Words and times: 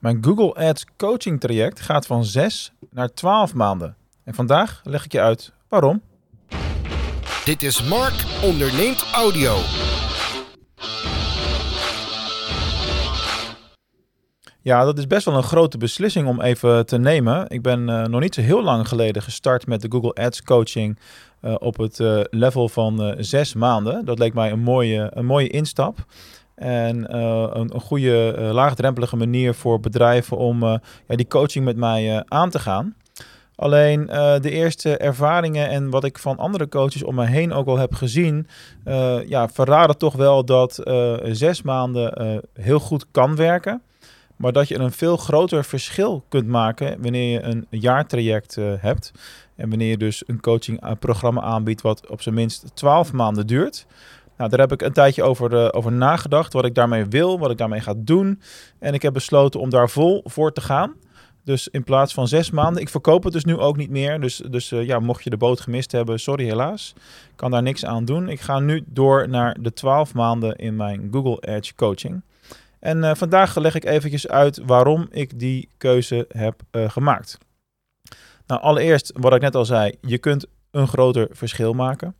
Mijn 0.00 0.24
Google 0.24 0.54
Ads 0.54 0.84
coaching 0.96 1.40
traject 1.40 1.80
gaat 1.80 2.06
van 2.06 2.24
6 2.24 2.72
naar 2.90 3.12
12 3.12 3.54
maanden. 3.54 3.96
En 4.24 4.34
vandaag 4.34 4.80
leg 4.84 5.04
ik 5.04 5.12
je 5.12 5.20
uit 5.20 5.52
waarom. 5.68 6.02
Dit 7.44 7.62
is 7.62 7.82
Mark 7.82 8.24
onderneemt 8.42 9.04
audio. 9.14 9.56
Ja, 14.62 14.84
dat 14.84 14.98
is 14.98 15.06
best 15.06 15.24
wel 15.24 15.36
een 15.36 15.42
grote 15.42 15.78
beslissing 15.78 16.28
om 16.28 16.40
even 16.40 16.86
te 16.86 16.98
nemen. 16.98 17.48
Ik 17.48 17.62
ben 17.62 17.88
uh, 17.88 18.04
nog 18.04 18.20
niet 18.20 18.34
zo 18.34 18.40
heel 18.40 18.62
lang 18.62 18.88
geleden 18.88 19.22
gestart 19.22 19.66
met 19.66 19.80
de 19.80 19.90
Google 19.90 20.14
Ads 20.14 20.42
coaching 20.42 20.98
uh, 21.42 21.54
op 21.58 21.76
het 21.76 21.98
uh, 21.98 22.20
level 22.30 22.68
van 22.68 23.14
zes 23.18 23.54
maanden. 23.54 24.04
Dat 24.04 24.18
leek 24.18 24.34
mij 24.34 24.50
een 24.50 24.62
mooie, 24.62 25.10
een 25.14 25.26
mooie 25.26 25.48
instap. 25.48 26.04
En 26.60 27.16
een, 27.16 27.74
een, 27.74 27.80
goede 27.80 28.34
laagdrempelige 28.52 29.16
manier 29.16 29.54
voor 29.54 29.80
bedrijven 29.80 30.36
om 30.36 30.62
ja, 30.62 30.80
die 31.06 31.28
coaching 31.28 31.64
met 31.64 31.76
mij 31.76 32.24
aan 32.28 32.50
te 32.50 32.58
gaan. 32.58 32.94
Alleen 33.56 34.06
de 34.40 34.50
eerste 34.50 34.96
ervaringen 34.96 35.68
en 35.68 35.90
wat 35.90 36.04
ik 36.04 36.18
van 36.18 36.38
andere 36.38 36.68
coaches 36.68 37.02
om 37.02 37.14
me 37.14 37.26
heen 37.26 37.52
ook 37.52 37.66
al 37.66 37.78
heb 37.78 37.94
gezien, 37.94 38.46
ja, 39.26 39.48
verraden 39.48 39.98
toch 39.98 40.14
wel 40.14 40.44
dat 40.44 40.82
zes 41.22 41.62
maanden 41.62 42.42
heel 42.54 42.80
goed 42.80 43.06
kan 43.10 43.36
werken. 43.36 43.82
Maar 44.36 44.52
dat 44.52 44.68
je 44.68 44.78
een 44.78 44.92
veel 44.92 45.16
groter 45.16 45.64
verschil 45.64 46.24
kunt 46.28 46.46
maken 46.46 47.02
wanneer 47.02 47.32
je 47.32 47.42
een 47.42 47.66
jaartraject 47.70 48.54
hebt. 48.78 49.12
En 49.56 49.68
wanneer 49.68 49.88
je 49.88 49.96
dus 49.96 50.22
een 50.26 50.40
coachingprogramma 50.40 51.40
aanbiedt 51.40 51.80
wat 51.80 52.06
op 52.06 52.22
zijn 52.22 52.34
minst 52.34 52.70
12 52.74 53.12
maanden 53.12 53.46
duurt. 53.46 53.86
Nou, 54.40 54.52
daar 54.52 54.60
heb 54.60 54.72
ik 54.72 54.82
een 54.82 54.92
tijdje 54.92 55.22
over, 55.22 55.52
uh, 55.52 55.68
over 55.70 55.92
nagedacht, 55.92 56.52
wat 56.52 56.64
ik 56.64 56.74
daarmee 56.74 57.04
wil, 57.04 57.38
wat 57.38 57.50
ik 57.50 57.58
daarmee 57.58 57.80
ga 57.80 57.94
doen. 57.96 58.40
En 58.78 58.94
ik 58.94 59.02
heb 59.02 59.12
besloten 59.12 59.60
om 59.60 59.70
daar 59.70 59.90
vol 59.90 60.20
voor 60.24 60.52
te 60.52 60.60
gaan. 60.60 60.94
Dus 61.44 61.68
in 61.68 61.84
plaats 61.84 62.14
van 62.14 62.28
zes 62.28 62.50
maanden. 62.50 62.82
Ik 62.82 62.88
verkoop 62.88 63.24
het 63.24 63.32
dus 63.32 63.44
nu 63.44 63.56
ook 63.56 63.76
niet 63.76 63.90
meer. 63.90 64.20
Dus, 64.20 64.36
dus 64.36 64.72
uh, 64.72 64.86
ja, 64.86 64.98
mocht 64.98 65.24
je 65.24 65.30
de 65.30 65.36
boot 65.36 65.60
gemist 65.60 65.92
hebben, 65.92 66.20
sorry 66.20 66.44
helaas. 66.44 66.94
Kan 67.36 67.50
daar 67.50 67.62
niks 67.62 67.84
aan 67.84 68.04
doen. 68.04 68.28
Ik 68.28 68.40
ga 68.40 68.58
nu 68.58 68.84
door 68.86 69.28
naar 69.28 69.56
de 69.60 69.72
12 69.72 70.14
maanden 70.14 70.56
in 70.56 70.76
mijn 70.76 71.08
Google 71.10 71.38
Edge 71.40 71.74
coaching. 71.74 72.22
En 72.78 72.98
uh, 72.98 73.14
vandaag 73.14 73.56
leg 73.56 73.74
ik 73.74 73.84
eventjes 73.84 74.28
uit 74.28 74.60
waarom 74.66 75.06
ik 75.10 75.38
die 75.38 75.68
keuze 75.76 76.26
heb 76.28 76.62
gemaakt. 76.70 77.38
Nou, 78.46 78.60
allereerst 78.60 79.12
wat 79.16 79.34
ik 79.34 79.40
net 79.40 79.54
al 79.54 79.64
zei, 79.64 79.94
je 80.00 80.18
kunt 80.18 80.46
een 80.70 80.88
groter 80.88 81.28
verschil 81.30 81.72
maken. 81.72 82.14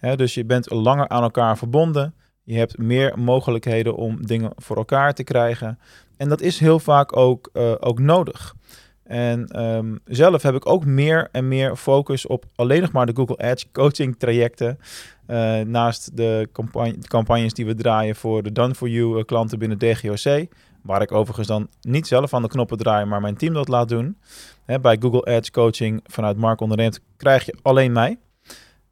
Dus 0.00 0.34
je 0.34 0.44
bent 0.44 0.70
langer 0.70 1.08
aan 1.08 1.22
elkaar 1.22 1.58
verbonden. 1.58 2.14
Je 2.42 2.58
hebt 2.58 2.78
meer 2.78 3.18
mogelijkheden 3.18 3.94
om 3.94 4.26
dingen 4.26 4.52
voor 4.56 4.76
elkaar 4.76 5.14
te 5.14 5.24
krijgen. 5.24 5.78
En 6.16 6.28
dat 6.28 6.40
is 6.40 6.58
heel 6.58 6.78
vaak 6.78 7.16
ook, 7.16 7.50
uh, 7.52 7.72
ook 7.80 7.98
nodig. 7.98 8.54
En 9.02 9.62
um, 9.62 9.98
zelf 10.04 10.42
heb 10.42 10.54
ik 10.54 10.66
ook 10.66 10.84
meer 10.84 11.28
en 11.32 11.48
meer 11.48 11.76
focus 11.76 12.26
op 12.26 12.44
alleen 12.54 12.80
nog 12.80 12.92
maar 12.92 13.06
de 13.06 13.16
Google 13.16 13.36
Ads 13.36 13.70
coaching 13.72 14.18
trajecten. 14.18 14.78
Uh, 15.26 15.60
naast 15.60 16.16
de 16.16 16.48
campagne, 16.52 16.98
campagnes 16.98 17.52
die 17.52 17.66
we 17.66 17.74
draaien 17.74 18.16
voor 18.16 18.42
de 18.42 18.52
Done 18.52 18.74
For 18.74 18.88
You 18.88 19.18
uh, 19.18 19.24
klanten 19.24 19.58
binnen 19.58 19.78
DGOC. 19.78 20.46
Waar 20.82 21.02
ik 21.02 21.12
overigens 21.12 21.46
dan 21.46 21.68
niet 21.80 22.06
zelf 22.06 22.34
aan 22.34 22.42
de 22.42 22.48
knoppen 22.48 22.78
draai, 22.78 23.04
maar 23.04 23.20
mijn 23.20 23.36
team 23.36 23.54
dat 23.54 23.68
laat 23.68 23.88
doen. 23.88 24.18
Bij 24.80 24.96
Google 25.00 25.36
Ads 25.36 25.50
coaching 25.50 26.00
vanuit 26.04 26.36
Mark 26.36 26.60
Onderneemt 26.60 27.00
krijg 27.16 27.44
je 27.44 27.54
alleen 27.62 27.92
mij. 27.92 28.18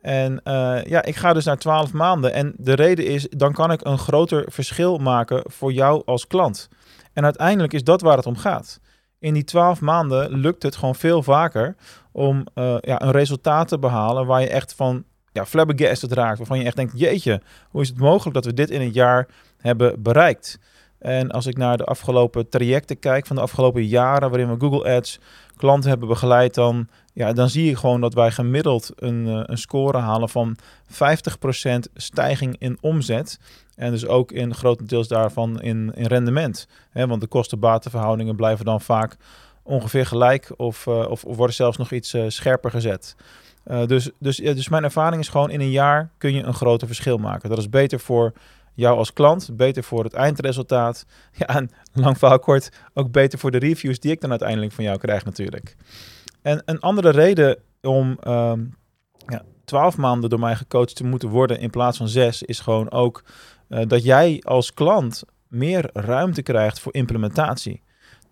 En 0.05 0.33
uh, 0.33 0.83
ja, 0.85 1.03
ik 1.03 1.17
ga 1.17 1.33
dus 1.33 1.45
naar 1.45 1.59
12 1.59 1.93
maanden. 1.93 2.33
En 2.33 2.55
de 2.57 2.75
reden 2.75 3.07
is, 3.07 3.29
dan 3.29 3.53
kan 3.53 3.73
ik 3.73 3.85
een 3.85 3.99
groter 3.99 4.45
verschil 4.49 4.99
maken 4.99 5.43
voor 5.47 5.73
jou 5.73 6.03
als 6.07 6.27
klant. 6.27 6.69
En 7.13 7.25
uiteindelijk 7.25 7.73
is 7.73 7.85
dat 7.85 8.01
waar 8.01 8.17
het 8.17 8.27
om 8.27 8.37
gaat 8.37 8.81
in 9.25 9.35
die 9.35 9.45
twaalf 9.45 9.81
maanden 9.81 10.31
lukt 10.39 10.63
het 10.63 10.77
gewoon 10.77 10.95
veel 10.95 11.23
vaker 11.23 11.77
om 12.13 12.47
uh, 12.55 12.77
ja, 12.81 13.03
een 13.03 13.11
resultaat 13.11 13.69
te 13.69 13.79
behalen 13.79 14.27
waar 14.27 14.41
je 14.41 14.49
echt 14.49 14.75
van 14.75 15.05
ja, 15.33 15.47
flabbergasted 15.47 16.13
raakt. 16.13 16.39
Waarvan 16.39 16.59
je 16.59 16.65
echt 16.65 16.77
denkt, 16.77 16.93
jeetje, 16.97 17.41
hoe 17.71 17.83
is 17.83 17.89
het 17.89 17.99
mogelijk 17.99 18.35
dat 18.35 18.45
we 18.45 18.55
dit 18.55 18.71
in 18.71 18.81
een 18.81 18.93
jaar 18.93 19.29
hebben 19.59 20.03
bereikt? 20.03 20.59
En 20.99 21.31
als 21.31 21.47
ik 21.47 21.57
naar 21.57 21.77
de 21.77 21.85
afgelopen 21.85 22.49
trajecten 22.49 22.99
kijk 22.99 23.27
van 23.27 23.37
de 23.37 23.43
afgelopen 23.43 23.87
jaren 23.87 24.31
waarin 24.31 24.51
we 24.51 24.61
Google 24.61 24.97
Ads 24.97 25.21
klanten 25.57 25.91
hebben 25.91 26.09
begeleid, 26.09 26.55
dan, 26.55 26.89
ja, 27.15 27.33
dan 27.33 27.49
zie 27.49 27.65
je 27.65 27.77
gewoon 27.77 28.01
dat 28.01 28.15
wij 28.15 28.31
gemiddeld 28.31 28.93
een, 28.97 29.27
uh, 29.27 29.43
een 29.45 29.59
score 29.59 29.99
halen 29.99 30.29
van 30.29 30.57
50% 30.87 31.93
stijging 31.95 32.57
in 32.59 32.79
omzet. 32.81 33.39
En 33.77 33.91
dus 33.91 34.07
ook 34.07 34.33
in 34.33 34.55
grotendeels 34.55 35.09
daarvan 35.09 35.61
in, 35.61 35.93
in 35.95 36.07
rendement. 36.07 36.69
Want 36.93 37.21
de 37.21 37.27
kosten-batenverhoudingen 37.27 38.37
blijven 38.37 38.65
dan 38.65 38.81
vaak 38.81 39.17
ongeveer 39.63 40.07
gelijk 40.07 40.53
of, 40.57 40.87
uh, 40.87 41.11
of, 41.11 41.23
worden 41.23 41.55
zelfs 41.55 41.77
nog 41.77 41.91
iets 41.91 42.15
uh, 42.15 42.25
scherper 42.29 42.71
gezet. 42.71 43.17
Dus, 43.87 44.11
dus, 44.19 44.37
dus 44.37 44.69
mijn 44.69 44.85
ervaring 44.85 45.23
is 45.23 45.29
gewoon 45.29 45.51
in 45.51 45.61
een 45.61 45.71
jaar 45.71 46.11
kun 46.19 46.35
je 46.35 46.43
een 46.43 46.55
groter 46.55 46.87
verschil 46.87 47.19
maken. 47.19 47.49
Dat 47.49 47.59
is 47.59 47.69
beter 47.69 48.01
voor 48.01 48.33
jou 48.75 48.99
als 48.99 49.13
klant, 49.13 49.51
beter 49.53 49.85
voor 49.85 50.05
het 50.05 50.13
eindresultaat. 50.13 51.07
Ja, 51.33 51.47
en 51.47 51.71
lang 51.93 52.19
verhaal 52.19 52.39
kort, 52.39 52.71
ook 52.95 53.11
beter 53.11 53.39
voor 53.39 53.51
de 53.51 53.59
reviews 53.59 54.01
die 54.01 54.11
ik 54.11 54.21
dan 54.21 54.31
uiteindelijk 54.31 54.73
van 54.73 54.85
jou 54.85 54.99
krijg 54.99 55.25
natuurlijk. 55.25 55.77
En 56.45 56.63
een 56.65 56.81
andere 56.81 57.11
reden 57.11 57.59
om 57.83 58.19
um, 58.27 58.77
ja, 59.27 59.43
12 59.65 59.97
maanden 59.97 60.31
door 60.31 60.39
mij 60.39 60.57
gecoacht 60.57 60.97
te 60.97 61.05
moeten 61.05 61.29
worden 61.29 61.59
in 61.59 61.71
plaats 61.71 61.97
van 61.97 62.09
6 62.09 62.43
is 62.43 62.61
gewoon 62.61 62.91
ook 62.91 63.25
uh, 63.69 63.81
dat 63.87 64.05
jij 64.05 64.41
als 64.43 64.75
klant 64.75 65.23
meer 65.49 65.91
ruimte 65.93 66.43
krijgt 66.43 66.81
voor 66.81 66.95
implementatie. 66.95 67.83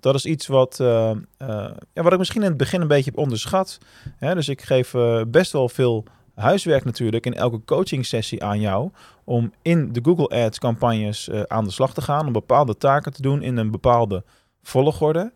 Dat 0.00 0.15
is 0.15 0.25
iets 0.25 0.47
wat, 0.47 0.78
uh, 0.81 1.11
uh, 1.39 1.71
ja, 1.93 2.03
wat 2.03 2.12
ik 2.12 2.19
misschien 2.19 2.43
in 2.43 2.49
het 2.49 2.56
begin 2.56 2.81
een 2.81 2.89
beetje 2.89 3.11
heb 3.11 3.19
onderschat. 3.19 3.78
Hè, 4.17 4.34
dus 4.34 4.49
ik 4.49 4.62
geef 4.62 4.94
best 5.29 5.53
wel 5.53 5.69
veel 5.69 6.05
huiswerk 6.34 6.84
natuurlijk 6.84 7.27
in 7.27 7.34
elke 7.34 7.65
coaching 7.65 8.06
sessie 8.06 8.44
aan 8.44 8.61
jou 8.61 8.91
om 9.25 9.53
in 9.62 9.93
de 9.93 10.00
Google 10.03 10.44
Ads 10.44 10.59
campagnes 10.59 11.31
aan 11.47 11.65
de 11.65 11.71
slag 11.71 11.94
te 11.94 12.03
gaan, 12.03 12.27
om 12.27 12.33
bepaalde 12.33 12.77
taken 12.77 13.12
te 13.12 13.23
doen 13.23 13.43
in 13.43 13.56
een 13.56 13.71
bepaalde 13.71 14.25
volgorde. 14.62 15.33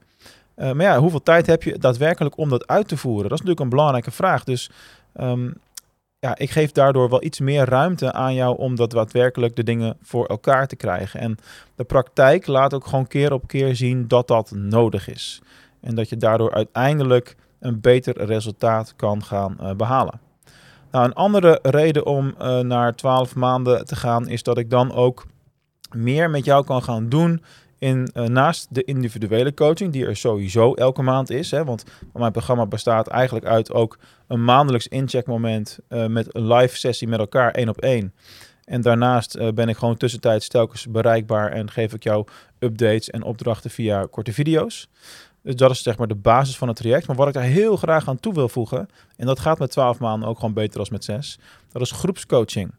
Maar 0.56 0.82
ja, 0.82 0.98
hoeveel 0.98 1.22
tijd 1.22 1.46
heb 1.46 1.62
je 1.62 1.78
daadwerkelijk 1.78 2.38
om 2.38 2.48
dat 2.48 2.66
uit 2.66 2.88
te 2.88 2.96
voeren? 2.96 3.22
Dat 3.22 3.32
is 3.32 3.44
natuurlijk 3.44 3.60
een 3.60 3.76
belangrijke 3.76 4.10
vraag. 4.10 4.44
Dus 4.44 4.70
um, 5.20 5.54
ja, 6.18 6.36
ik 6.36 6.50
geef 6.50 6.72
daardoor 6.72 7.08
wel 7.08 7.22
iets 7.22 7.40
meer 7.40 7.64
ruimte 7.64 8.12
aan 8.12 8.34
jou 8.34 8.58
om 8.58 8.76
dat 8.76 8.90
daadwerkelijk 8.90 9.56
de 9.56 9.64
dingen 9.64 9.96
voor 10.02 10.26
elkaar 10.26 10.66
te 10.66 10.76
krijgen. 10.76 11.20
En 11.20 11.38
de 11.74 11.84
praktijk 11.84 12.46
laat 12.46 12.74
ook 12.74 12.86
gewoon 12.86 13.06
keer 13.06 13.32
op 13.32 13.48
keer 13.48 13.76
zien 13.76 14.08
dat 14.08 14.28
dat 14.28 14.50
nodig 14.54 15.08
is. 15.08 15.40
En 15.80 15.94
dat 15.94 16.08
je 16.08 16.16
daardoor 16.16 16.52
uiteindelijk 16.52 17.36
een 17.58 17.80
beter 17.80 18.24
resultaat 18.24 18.94
kan 18.96 19.24
gaan 19.24 19.56
uh, 19.60 19.72
behalen. 19.72 20.20
Nou, 20.90 21.04
een 21.04 21.14
andere 21.14 21.58
reden 21.62 22.06
om 22.06 22.34
uh, 22.40 22.58
naar 22.58 22.94
12 22.94 23.34
maanden 23.34 23.86
te 23.86 23.96
gaan 23.96 24.28
is 24.28 24.42
dat 24.42 24.58
ik 24.58 24.70
dan 24.70 24.92
ook 24.92 25.26
meer 25.94 26.30
met 26.30 26.44
jou 26.44 26.64
kan 26.64 26.82
gaan 26.82 27.08
doen 27.08 27.42
uh, 27.78 28.24
naast 28.24 28.66
de 28.70 28.84
individuele 28.84 29.54
coaching, 29.54 29.92
die 29.92 30.06
er 30.06 30.16
sowieso 30.16 30.74
elke 30.74 31.02
maand 31.02 31.30
is. 31.30 31.50
Hè, 31.50 31.64
want 31.64 31.84
mijn 32.12 32.32
programma 32.32 32.66
bestaat 32.66 33.06
eigenlijk 33.06 33.46
uit 33.46 33.72
ook 33.72 33.98
een 34.26 34.44
maandelijks 34.44 34.88
incheckmoment 34.88 35.78
uh, 35.88 36.06
met 36.06 36.34
een 36.34 36.52
live 36.52 36.76
sessie 36.76 37.08
met 37.08 37.18
elkaar 37.18 37.50
één 37.50 37.68
op 37.68 37.80
één. 37.80 38.14
En 38.64 38.80
daarnaast 38.80 39.36
uh, 39.36 39.48
ben 39.52 39.68
ik 39.68 39.76
gewoon 39.76 39.96
tussentijds 39.96 40.48
telkens 40.48 40.86
bereikbaar 40.86 41.52
en 41.52 41.70
geef 41.70 41.94
ik 41.94 42.02
jou 42.02 42.26
updates 42.58 43.10
en 43.10 43.22
opdrachten 43.22 43.70
via 43.70 44.06
korte 44.10 44.32
video's. 44.32 44.88
Dus 45.42 45.56
dat 45.56 45.70
is 45.70 45.82
zeg 45.82 45.98
maar 45.98 46.06
de 46.06 46.14
basis 46.14 46.56
van 46.56 46.68
het 46.68 46.76
traject. 46.76 47.06
Maar 47.06 47.16
wat 47.16 47.28
ik 47.28 47.34
daar 47.34 47.42
heel 47.42 47.76
graag 47.76 48.08
aan 48.08 48.20
toe 48.20 48.34
wil 48.34 48.48
voegen, 48.48 48.88
en 49.16 49.26
dat 49.26 49.40
gaat 49.40 49.58
met 49.58 49.70
12 49.70 49.98
maanden 49.98 50.28
ook 50.28 50.38
gewoon 50.38 50.54
beter 50.54 50.80
als 50.80 50.90
met 50.90 51.04
6, 51.04 51.38
dat 51.72 51.82
is 51.82 51.90
groepscoaching 51.90 52.72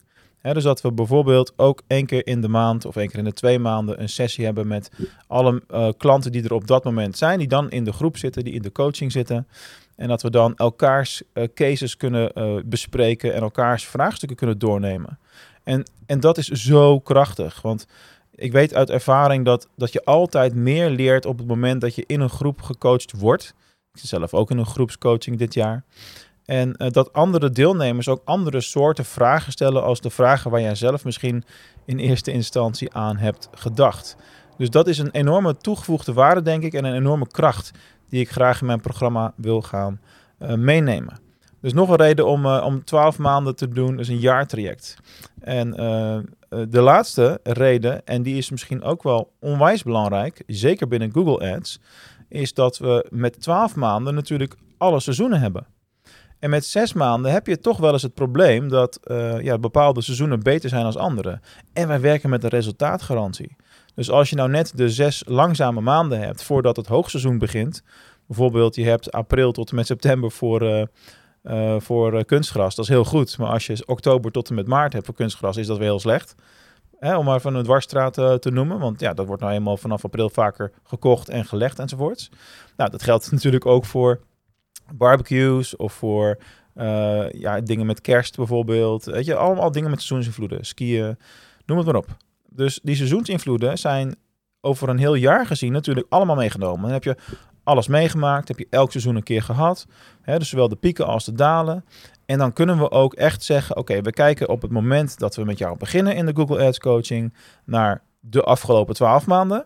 dus 0.54 0.64
dat 0.64 0.82
we 0.82 0.92
bijvoorbeeld 0.92 1.54
ook 1.56 1.82
één 1.88 2.06
keer 2.06 2.28
in 2.28 2.42
de 2.42 2.48
maand 2.48 2.86
of 2.86 2.96
één 2.96 3.08
keer 3.08 3.20
in 3.20 3.26
de 3.26 3.34
twee 3.34 3.60
maanden 3.60 4.02
een 4.02 4.10
sessie 4.10 4.46
hebben 4.46 4.68
met 4.68 4.92
alle 5.28 5.64
uh, 5.72 5.90
klanten 5.98 6.32
die 6.32 6.44
er 6.44 6.54
op 6.54 6.68
dat 6.68 6.84
moment 6.84 7.18
zijn, 7.18 7.40
die 7.40 7.48
dan 7.48 7.70
in 7.70 7.84
de 7.84 7.94
groep 7.94 8.18
zitten, 8.18 8.44
die 8.44 8.54
in 8.54 8.62
de 8.62 8.72
coaching 8.72 9.12
zitten. 9.12 9.48
En 9.96 10.08
dat 10.08 10.22
we 10.22 10.30
dan 10.30 10.56
elkaars 10.56 11.22
uh, 11.34 11.44
cases 11.54 11.98
kunnen 11.98 12.32
uh, 12.36 12.62
bespreken 12.66 13.34
en 13.34 13.42
elkaars 13.42 13.86
vraagstukken 13.86 14.38
kunnen 14.38 14.58
doornemen. 14.60 15.20
En, 15.64 15.84
en 16.06 16.20
dat 16.20 16.38
is 16.38 16.48
zo 16.48 17.00
krachtig, 17.00 17.62
want 17.62 17.88
ik 18.36 18.52
weet 18.52 18.74
uit 18.74 18.90
ervaring 18.90 19.46
dat, 19.46 19.68
dat 19.76 19.94
je 19.94 20.04
altijd 20.04 20.56
meer 20.56 20.90
leert 20.90 21.26
op 21.26 21.38
het 21.38 21.48
moment 21.48 21.82
dat 21.82 21.96
je 21.96 22.04
in 22.08 22.20
een 22.20 22.30
groep 22.30 22.62
gecoacht 22.62 23.12
wordt. 23.12 23.54
Ik 23.94 24.00
zit 24.00 24.10
zelf 24.10 24.34
ook 24.34 24.52
in 24.52 24.58
een 24.58 24.66
groepscoaching 24.66 25.38
dit 25.38 25.54
jaar. 25.54 25.84
En 26.48 26.76
uh, 26.78 26.90
dat 26.90 27.14
andere 27.14 27.50
deelnemers 27.50 28.08
ook 28.08 28.22
andere 28.26 28.62
soorten 28.62 29.06
vragen 29.06 29.52
stellen 29.52 29.84
als 29.84 30.02
de 30.02 30.10
vragen 30.10 30.52
waar 30.52 30.62
jij 30.62 30.76
zelf 30.76 31.04
misschien 31.06 31.44
in 31.86 32.00
eerste 32.00 32.32
instantie 32.32 32.94
aan 32.94 33.18
hebt 33.18 33.50
gedacht. 33.52 34.16
Dus 34.58 34.70
dat 34.70 34.88
is 34.88 34.98
een 34.98 35.12
enorme 35.12 35.58
toegevoegde 35.58 36.14
waarde, 36.14 36.42
denk 36.42 36.64
ik, 36.64 36.74
en 36.74 36.86
een 36.86 36.96
enorme 36.96 37.28
kracht 37.28 37.72
die 38.10 38.20
ik 38.20 38.30
graag 38.30 38.60
in 38.60 38.66
mijn 38.66 38.82
programma 38.82 39.34
wil 39.36 39.62
gaan 39.62 40.00
uh, 40.40 40.54
meenemen. 40.54 41.20
Dus 41.62 41.74
nog 41.74 41.90
een 41.90 41.96
reden 41.96 42.28
om, 42.28 42.46
uh, 42.46 42.64
om 42.66 42.84
12 42.84 43.18
maanden 43.18 43.56
te 43.56 43.68
doen, 43.68 44.00
is 44.00 44.08
een 44.08 44.20
jaartraject. 44.20 44.98
En 45.40 45.72
de 46.50 46.82
laatste 46.82 47.40
reden, 47.44 48.06
en 48.06 48.22
die 48.22 48.38
is 48.38 48.50
misschien 48.50 48.84
ook 48.84 49.04
wel 49.04 49.32
onwijs 49.40 49.84
belangrijk, 49.84 50.44
zeker 50.46 50.88
binnen 50.88 51.12
Google 51.12 51.56
Ads, 51.56 51.80
is 52.30 52.54
dat 52.54 52.78
we 52.78 53.06
met 53.10 53.42
12 53.42 53.76
maanden 53.76 54.14
natuurlijk 54.14 54.56
alle 54.78 55.00
seizoenen 55.00 55.40
hebben. 55.40 55.68
En 56.40 56.50
met 56.50 56.66
zes 56.66 56.94
maanden 56.94 57.32
heb 57.32 57.48
je 57.48 57.60
toch 57.60 57.78
wel 57.78 57.94
eens 57.94 58.02
het 58.02 58.14
probleem 58.14 58.70
dat 58.70 59.00
uh, 59.04 59.42
ja, 59.42 59.58
bepaalde 59.58 60.02
seizoenen 60.02 60.44
beter 60.44 60.70
zijn 60.70 60.86
als 60.86 60.98
andere. 60.98 61.40
En 61.74 61.88
wij 61.88 62.02
werken 62.02 62.30
met 62.30 62.44
een 62.44 62.50
resultaatgarantie. 62.50 63.56
Dus 63.96 64.12
als 64.12 64.30
je 64.30 64.36
nou 64.36 64.50
net 64.50 64.72
de 64.76 64.90
zes 64.90 65.24
langzame 65.26 65.82
maanden 65.82 66.20
hebt 66.20 66.44
voordat 66.44 66.76
het 66.76 66.88
hoogseizoen 66.88 67.38
begint. 67.38 67.84
Bijvoorbeeld 68.28 68.76
je 68.76 68.84
hebt 68.84 69.12
april 69.12 69.52
tot 69.52 69.70
en 69.70 69.76
met 69.76 69.86
september 69.86 70.32
voor, 70.32 70.64
uh, 70.64 70.84
uh, 71.44 71.76
voor 71.80 72.26
kunstgras. 72.26 72.76
Dat 72.76 72.86
is 72.86 72.92
heel 72.92 73.06
goed. 73.06 73.38
Maar 73.38 73.52
als 73.52 73.66
je 73.66 73.84
oktober 73.86 74.32
tot 74.32 74.50
en 74.50 74.56
met 74.56 74.68
maart 74.68 74.94
hebt 74.94 75.06
voor 75.06 75.16
kunstgras 75.16 75.58
is 75.58 75.68
dat 75.68 75.78
weer 75.78 75.88
heel 75.88 76.00
slecht. 76.00 76.36
Hè, 77.00 77.18
om 77.18 77.26
maar 77.26 77.42
van 77.42 77.56
een 77.56 77.64
dwarsstraat 77.64 78.14
te 78.14 78.50
noemen. 78.52 78.80
Want 78.80 79.00
ja, 79.00 79.14
dat 79.14 79.26
wordt 79.26 79.42
nou 79.42 79.54
eenmaal 79.54 79.78
vanaf 79.78 80.04
april 80.04 80.30
vaker 80.30 80.72
gekocht 80.84 81.30
en 81.30 81.46
gelegd 81.46 81.80
enzovoorts. 81.80 82.30
Nou, 82.78 82.90
dat 82.92 83.04
geldt 83.04 83.32
natuurlijk 83.32 83.66
ook 83.66 83.86
voor 83.86 84.20
barbecues 84.94 85.76
of 85.76 85.94
voor 85.94 86.38
uh, 86.76 87.32
ja, 87.32 87.62
dingen 87.62 87.86
met 87.86 88.02
kerst 88.02 88.36
bijvoorbeeld. 88.36 89.06
Weet 89.06 89.26
je, 89.26 89.36
allemaal 89.36 89.72
dingen 89.72 89.90
met 89.90 90.02
seizoensinvloeden. 90.02 90.66
Skiën, 90.66 91.18
noem 91.66 91.78
het 91.78 91.86
maar 91.86 91.96
op. 91.96 92.18
Dus 92.50 92.80
die 92.84 92.96
seizoensinvloeden 92.96 93.78
zijn 93.78 94.16
over 94.62 94.90
een 94.90 94.98
heel 94.98 95.16
jaar 95.16 95.46
gezien 95.46 95.72
natuurlijk 95.72 96.06
allemaal 96.10 96.36
meegenomen. 96.36 96.82
Dan 96.82 96.92
heb 96.92 97.04
je 97.04 97.16
alles 97.64 97.88
meegemaakt, 97.88 98.48
heb 98.48 98.60
je 98.60 98.68
elk 98.70 98.92
seizoen 98.92 99.16
een 99.16 99.24
keer 99.24 99.42
gehad. 99.42 99.88
Hè, 100.22 100.38
dus 100.38 100.50
zowel 100.50 100.70
de 100.70 100.76
pieken 100.76 101.06
als 101.06 101.26
de 101.26 101.34
dalen. 101.34 101.86
En 102.26 102.38
dan 102.38 102.54
kunnen 102.54 102.78
we 102.78 102.92
ook 102.92 103.14
echt 103.14 103.44
zeggen, 103.44 103.78
oké, 103.78 104.02
we 104.02 104.12
kijken 104.12 104.50
op 104.50 104.62
het 104.62 104.72
moment 104.72 105.20
dat 105.20 105.36
we 105.36 105.44
met 105.44 105.58
jou 105.58 105.78
beginnen 105.78 106.16
in 106.16 106.26
de 106.26 106.36
Google 106.36 106.66
Ads 106.66 106.80
coaching 106.80 107.34
naar 107.66 108.02
de 108.20 108.42
afgelopen 108.42 108.96
12 108.96 109.28
maanden. 109.28 109.66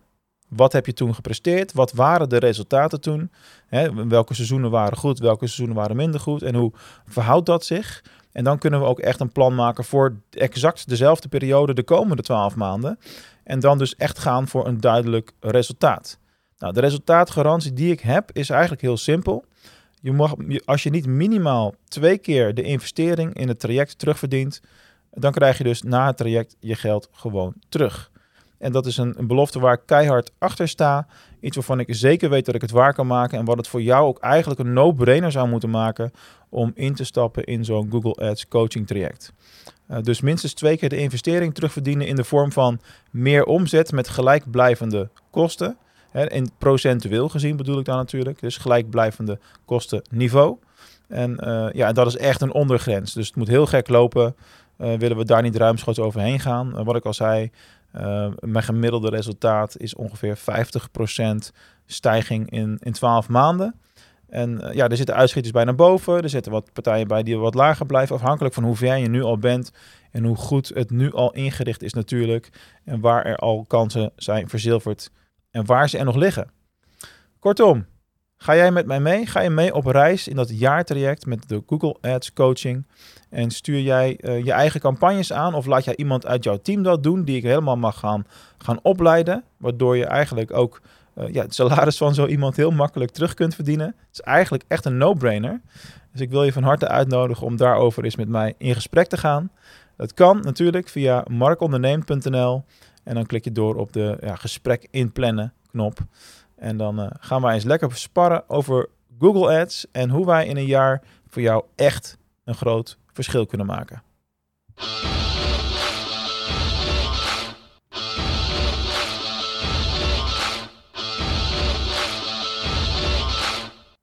Wat 0.56 0.74
heb 0.74 0.86
je 0.86 0.94
toen 0.94 1.15
gepresteerd? 1.15 1.74
Wat 1.74 1.92
waren 1.92 2.30
de 2.30 2.38
resultaten 2.38 3.01
toen? 3.01 3.31
Hè, 3.68 4.07
welke 4.07 4.33
seizoenen 4.33 4.71
waren 4.71 4.98
goed? 4.98 5.19
Welke 5.19 5.45
seizoenen 5.45 5.75
waren 5.75 5.95
minder 5.95 6.19
goed? 6.19 6.42
En 6.42 6.56
hoe 6.56 6.71
verhoudt 7.06 7.45
dat 7.45 7.65
zich? 7.65 8.03
En 8.31 8.44
dan 8.44 8.57
kunnen 8.57 8.80
we 8.80 8.86
ook 8.86 9.00
echt 9.00 9.19
een 9.19 9.31
plan 9.31 9.56
maken 9.56 9.83
voor 9.83 10.15
exact 10.30 10.89
dezelfde 10.89 11.27
periode 11.27 11.74
de 11.74 11.83
komende 11.83 12.21
12 12.21 12.56
maanden. 12.56 13.00
En 13.44 13.59
dan 13.59 13.77
dus 13.77 13.95
echt 13.95 14.19
gaan 14.19 14.48
voor 14.48 14.68
een 14.68 14.80
duidelijk 14.80 15.31
resultaat. 15.39 16.18
Nou, 16.57 16.74
de 16.74 16.80
resultaatgarantie 16.80 17.74
die 17.74 17.92
ik 17.92 18.00
heb 18.00 18.30
is 18.33 18.50
eigenlijk 18.50 18.81
heel 18.81 18.98
simpel. 18.98 19.45
Je 20.01 20.12
mag, 20.12 20.33
als 20.65 20.83
je 20.83 20.89
niet 20.89 21.06
minimaal 21.06 21.74
twee 21.88 22.18
keer 22.18 22.53
de 22.53 22.62
investering 22.62 23.33
in 23.33 23.48
het 23.48 23.59
traject 23.59 24.00
terugverdient, 24.00 24.62
dan 25.12 25.31
krijg 25.31 25.57
je 25.57 25.63
dus 25.63 25.81
na 25.81 26.06
het 26.07 26.18
traject 26.18 26.56
je 26.59 26.75
geld 26.75 27.09
gewoon 27.12 27.53
terug. 27.69 28.11
En 28.62 28.72
dat 28.72 28.86
is 28.86 28.98
een, 28.98 29.13
een, 29.18 29.28
belofte 29.28 29.60
waar 29.60 29.74
ik 29.74 29.81
keihard 29.86 30.31
achter 30.38 30.68
sta. 30.68 31.08
Iets 31.40 31.56
waarvan 31.56 31.80
ik 31.80 31.88
zeker 31.90 32.30
weet 32.30 32.46
dat 32.46 32.56
ik 32.56 32.62
het 32.62 32.72
waar 32.72 32.94
kan 32.94 33.08
maken. 33.08 33.40
En 33.40 33.46
wat 33.46 33.58
het 33.58 33.68
voor 33.68 33.81
jou 33.81 34.08
ook 34.08 34.19
eigenlijk 34.19 34.60
een 34.60 34.74
no-brainer 34.74 35.31
zou 35.31 35.48
moeten 35.48 35.69
maken 35.69 36.12
om 36.50 36.72
in 36.75 36.96
te 36.96 37.04
stappen 37.04 37.44
in 37.44 37.66
zo'n 37.66 37.92
Google 37.92 38.30
Ads 38.30 38.48
coaching 38.48 38.88
traject. 38.88 39.34
Uh, 39.90 39.98
dus 40.02 40.22
minstens 40.22 40.54
twee 40.54 40.78
keer 40.78 40.90
de 40.90 40.98
investering 40.98 41.54
terugverdienen 41.54 42.08
in 42.08 42.16
de 42.16 42.24
vorm 42.24 42.52
van 42.52 42.80
meer 43.12 43.46
omzet 43.46 43.92
met 43.92 44.10
gelijkblijvende 44.10 45.10
kosten. 45.30 45.78
Hè, 46.12 46.31
in 46.31 46.52
procentueel 46.58 47.30
gezien 47.30 47.56
bedoel 47.56 47.80
ik 47.80 47.86
dan 47.86 47.98
natuurlijk. 47.98 48.40
Dus 48.40 48.58
gelijkblijvende 48.58 49.40
kostenniveau. 49.66 50.58
En 51.08 51.38
uh, 51.44 51.68
ja, 51.72 51.92
dat 51.92 52.08
is 52.08 52.18
echt 52.18 52.42
een 52.42 52.54
ondergrens. 52.54 53.13
Dus 53.13 53.28
het 53.28 53.36
moet 53.36 53.48
heel 53.48 53.66
gek 53.66 53.88
lopen. 53.88 54.36
Uh, 54.78 54.94
willen 54.94 55.18
we 55.18 55.25
daar 55.25 55.42
niet 55.42 55.56
ruimschoots 55.56 56.00
overheen 56.00 56.40
gaan? 56.40 56.84
wat 56.84 56.96
ik 56.96 57.06
al 57.06 57.13
zei, 57.13 57.52
uh, 57.95 58.27
mijn 58.39 58.63
gemiddelde 58.63 59.09
resultaat 59.09 59.77
is 59.77 59.95
ongeveer 59.95 60.38
50% 60.38 60.41
stijging 61.85 62.49
in, 62.49 62.77
in 62.83 62.91
12 62.91 63.29
maanden. 63.29 63.75
En 64.27 64.61
uh, 64.63 64.73
ja, 64.73 64.88
er 64.88 64.97
zitten 64.97 65.15
uitschieters 65.15 65.53
bij 65.53 65.63
naar 65.63 65.75
boven. 65.75 66.23
Er 66.23 66.29
zitten 66.29 66.51
wat 66.51 66.73
partijen 66.73 67.07
bij 67.07 67.23
die 67.23 67.38
wat 67.38 67.53
lager 67.53 67.85
blijven. 67.85 68.15
Afhankelijk 68.15 68.53
van 68.53 68.63
hoe 68.63 68.75
ver 68.75 68.97
je 68.97 69.07
nu 69.07 69.23
al 69.23 69.38
bent. 69.38 69.71
En 70.11 70.23
hoe 70.23 70.35
goed 70.35 70.71
het 70.73 70.89
nu 70.89 71.11
al 71.13 71.33
ingericht 71.33 71.83
is 71.83 71.93
natuurlijk. 71.93 72.49
En 72.83 72.99
waar 72.99 73.25
er 73.25 73.35
al 73.35 73.65
kansen 73.67 74.11
zijn 74.15 74.49
verzilverd. 74.49 75.11
En 75.51 75.65
waar 75.65 75.89
ze 75.89 75.97
er 75.97 76.05
nog 76.05 76.15
liggen. 76.15 76.51
Kortom, 77.39 77.85
Ga 78.43 78.55
jij 78.55 78.71
met 78.71 78.85
mij 78.85 78.99
mee? 78.99 79.25
Ga 79.25 79.41
je 79.41 79.49
mee 79.49 79.73
op 79.73 79.85
reis 79.85 80.27
in 80.27 80.35
dat 80.35 80.59
jaartraject 80.59 81.25
met 81.25 81.49
de 81.49 81.63
Google 81.67 81.95
Ads 82.01 82.33
coaching? 82.33 82.85
En 83.29 83.51
stuur 83.51 83.79
jij 83.79 84.17
uh, 84.21 84.45
je 84.45 84.51
eigen 84.51 84.79
campagnes 84.79 85.33
aan 85.33 85.53
of 85.53 85.65
laat 85.65 85.83
jij 85.83 85.95
iemand 85.95 86.25
uit 86.25 86.43
jouw 86.43 86.57
team 86.57 86.83
dat 86.83 87.03
doen 87.03 87.23
die 87.23 87.35
ik 87.35 87.43
helemaal 87.43 87.77
mag 87.77 87.99
gaan, 87.99 88.25
gaan 88.57 88.79
opleiden? 88.81 89.43
Waardoor 89.57 89.97
je 89.97 90.05
eigenlijk 90.05 90.53
ook 90.53 90.81
uh, 91.15 91.33
ja, 91.33 91.41
het 91.41 91.55
salaris 91.55 91.97
van 91.97 92.13
zo 92.13 92.25
iemand 92.25 92.55
heel 92.55 92.71
makkelijk 92.71 93.11
terug 93.11 93.33
kunt 93.33 93.55
verdienen. 93.55 93.88
Het 93.88 93.95
is 94.11 94.21
eigenlijk 94.21 94.63
echt 94.67 94.85
een 94.85 94.97
no-brainer. 94.97 95.61
Dus 96.11 96.21
ik 96.21 96.29
wil 96.29 96.43
je 96.43 96.53
van 96.53 96.63
harte 96.63 96.88
uitnodigen 96.88 97.45
om 97.45 97.57
daarover 97.57 98.03
eens 98.03 98.15
met 98.15 98.29
mij 98.29 98.53
in 98.57 98.73
gesprek 98.73 99.07
te 99.07 99.17
gaan. 99.17 99.51
Dat 99.97 100.13
kan 100.13 100.39
natuurlijk 100.39 100.89
via 100.89 101.25
markonderneem.nl 101.29 102.63
en 103.03 103.15
dan 103.15 103.25
klik 103.25 103.43
je 103.43 103.51
door 103.51 103.75
op 103.75 103.93
de 103.93 104.17
ja, 104.21 104.35
gesprek 104.35 104.88
inplannen 104.91 105.53
knop. 105.71 105.99
En 106.62 106.78
dan 106.78 107.00
uh, 107.00 107.08
gaan 107.19 107.42
wij 107.42 107.54
eens 107.54 107.63
lekker 107.63 107.96
sparren 107.96 108.50
over 108.50 108.90
Google 109.19 109.60
Ads 109.60 109.86
en 109.92 110.10
hoe 110.10 110.25
wij 110.25 110.46
in 110.46 110.58
een 110.58 110.66
jaar 110.66 111.02
voor 111.28 111.42
jou 111.42 111.63
echt 111.75 112.18
een 112.44 112.56
groot 112.56 112.98
verschil 113.12 113.46
kunnen 113.46 113.68
maken. 113.68 114.02